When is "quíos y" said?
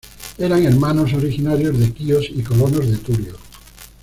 1.93-2.41